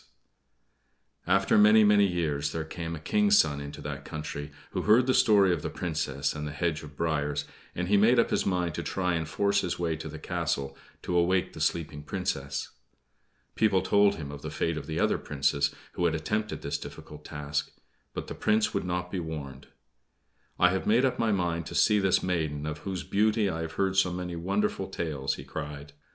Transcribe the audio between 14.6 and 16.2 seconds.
of the other Princes, who had